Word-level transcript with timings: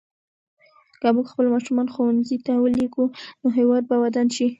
که 1.01 1.07
موږ 1.15 1.25
خپل 1.31 1.45
ماشومان 1.53 1.87
ښوونځي 1.93 2.37
ته 2.45 2.53
ولېږو 2.63 3.05
نو 3.41 3.47
هېواد 3.57 3.83
به 3.89 3.95
ودان 4.03 4.27
شي. 4.35 4.45